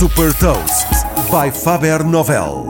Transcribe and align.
Super 0.00 0.32
Toast 0.32 0.86
by 1.30 1.50
Faber 1.50 2.02
Novel. 2.02 2.64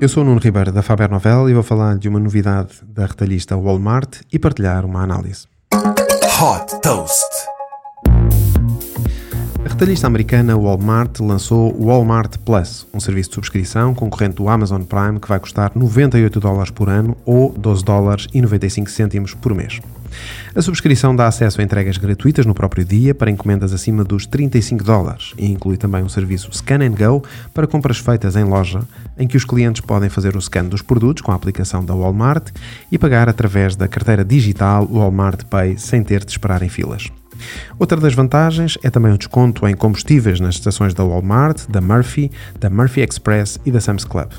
Eu 0.00 0.08
sou 0.08 0.24
o 0.24 0.26
Nuno 0.26 0.40
Ribeiro 0.40 0.72
da 0.72 0.82
Faber 0.82 1.08
Novel 1.08 1.48
e 1.48 1.54
vou 1.54 1.62
falar 1.62 1.96
de 1.96 2.08
uma 2.08 2.18
novidade 2.18 2.72
da 2.82 3.06
retalhista 3.06 3.56
Walmart 3.56 4.22
e 4.32 4.36
partilhar 4.36 4.84
uma 4.84 5.00
análise. 5.00 5.46
Hot 5.72 6.80
Toast. 6.82 7.30
A 9.64 9.68
retalhista 9.68 10.08
americana 10.08 10.58
Walmart 10.58 11.20
lançou 11.20 11.72
o 11.72 11.86
Walmart 11.86 12.36
Plus, 12.38 12.84
um 12.92 12.98
serviço 12.98 13.28
de 13.28 13.34
subscrição 13.36 13.94
concorrente 13.94 14.34
do 14.34 14.48
Amazon 14.48 14.82
Prime 14.82 15.20
que 15.20 15.28
vai 15.28 15.38
custar 15.38 15.70
98 15.72 16.40
dólares 16.40 16.72
por 16.72 16.88
ano 16.88 17.16
ou 17.24 17.52
12 17.52 17.84
dólares 17.84 18.26
e 18.34 18.42
95 18.42 18.90
cêntimos 18.90 19.34
por 19.34 19.54
mês. 19.54 19.80
A 20.52 20.60
subscrição 20.60 21.14
dá 21.14 21.28
acesso 21.28 21.60
a 21.60 21.64
entregas 21.64 21.96
gratuitas 21.96 22.44
no 22.44 22.54
próprio 22.54 22.84
dia 22.84 23.14
para 23.14 23.30
encomendas 23.30 23.72
acima 23.72 24.02
dos 24.02 24.26
35 24.26 24.82
dólares 24.82 25.32
e 25.38 25.46
inclui 25.46 25.76
também 25.76 26.02
um 26.02 26.08
serviço 26.08 26.52
Scan 26.52 26.84
and 26.84 26.96
Go 26.98 27.22
para 27.54 27.68
compras 27.68 27.98
feitas 27.98 28.34
em 28.34 28.42
loja, 28.42 28.80
em 29.16 29.28
que 29.28 29.36
os 29.36 29.44
clientes 29.44 29.80
podem 29.80 30.08
fazer 30.08 30.36
o 30.36 30.40
scan 30.40 30.64
dos 30.64 30.82
produtos 30.82 31.22
com 31.22 31.30
a 31.30 31.36
aplicação 31.36 31.84
da 31.84 31.94
Walmart 31.94 32.50
e 32.90 32.98
pagar 32.98 33.28
através 33.28 33.76
da 33.76 33.86
carteira 33.86 34.24
digital 34.24 34.86
Walmart 34.86 35.44
Pay 35.44 35.78
sem 35.78 36.02
ter 36.02 36.24
de 36.24 36.32
esperar 36.32 36.62
em 36.62 36.68
filas. 36.68 37.06
Outra 37.78 38.00
das 38.00 38.14
vantagens 38.14 38.76
é 38.82 38.90
também 38.90 39.12
o 39.12 39.18
desconto 39.18 39.68
em 39.68 39.76
combustíveis 39.76 40.40
nas 40.40 40.56
estações 40.56 40.92
da 40.94 41.04
Walmart, 41.04 41.68
da 41.68 41.80
Murphy, 41.80 42.30
da 42.58 42.68
Murphy 42.68 43.02
Express 43.02 43.60
e 43.64 43.70
da 43.70 43.80
Sam's 43.80 44.04
Club. 44.04 44.30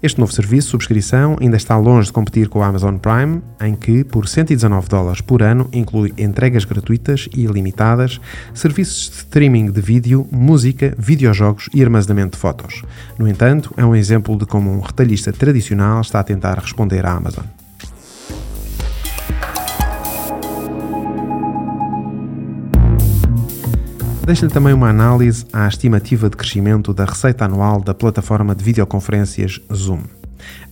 Este 0.00 0.20
novo 0.20 0.32
serviço 0.32 0.68
de 0.68 0.70
subscrição 0.70 1.36
ainda 1.40 1.56
está 1.56 1.76
longe 1.76 2.06
de 2.06 2.12
competir 2.12 2.48
com 2.48 2.60
o 2.60 2.62
Amazon 2.62 2.98
Prime, 2.98 3.42
em 3.60 3.74
que, 3.74 4.04
por 4.04 4.28
119 4.28 4.88
dólares 4.88 5.20
por 5.20 5.42
ano, 5.42 5.68
inclui 5.72 6.14
entregas 6.16 6.64
gratuitas 6.64 7.28
e 7.34 7.42
ilimitadas, 7.42 8.20
serviços 8.54 9.10
de 9.10 9.16
streaming 9.16 9.72
de 9.72 9.80
vídeo, 9.80 10.24
música, 10.30 10.94
videojogos 10.96 11.68
e 11.74 11.82
armazenamento 11.82 12.36
de 12.36 12.40
fotos. 12.40 12.84
No 13.18 13.26
entanto, 13.26 13.74
é 13.76 13.84
um 13.84 13.96
exemplo 13.96 14.38
de 14.38 14.46
como 14.46 14.70
um 14.70 14.80
retalhista 14.80 15.32
tradicional 15.32 16.00
está 16.00 16.20
a 16.20 16.24
tentar 16.24 16.60
responder 16.60 17.04
à 17.04 17.14
Amazon. 17.14 17.57
Deixa-lhe 24.28 24.52
também 24.52 24.74
uma 24.74 24.90
análise 24.90 25.46
à 25.54 25.66
estimativa 25.66 26.28
de 26.28 26.36
crescimento 26.36 26.92
da 26.92 27.06
receita 27.06 27.46
anual 27.46 27.80
da 27.80 27.94
plataforma 27.94 28.54
de 28.54 28.62
videoconferências 28.62 29.58
Zoom. 29.74 30.02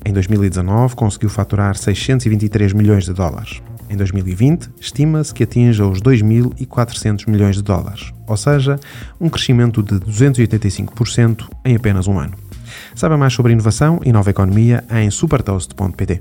Em 0.04 0.12
2019, 0.12 0.94
conseguiu 0.94 1.30
faturar 1.30 1.74
623 1.74 2.74
milhões 2.74 3.06
de 3.06 3.14
dólares. 3.14 3.62
Em 3.88 3.96
2020, 3.96 4.68
estima-se 4.78 5.32
que 5.32 5.42
atinja 5.42 5.86
os 5.86 6.02
2.400 6.02 7.26
milhões 7.26 7.56
de 7.56 7.62
dólares, 7.62 8.12
ou 8.26 8.36
seja, 8.36 8.78
um 9.18 9.30
crescimento 9.30 9.82
de 9.82 9.94
285% 10.00 11.48
em 11.64 11.76
apenas 11.76 12.06
um 12.06 12.18
ano. 12.18 12.34
Saiba 12.94 13.16
mais 13.16 13.32
sobre 13.32 13.54
inovação 13.54 14.00
e 14.04 14.12
nova 14.12 14.28
economia 14.28 14.84
em 14.90 15.10
supertoast.pt. 15.10 16.20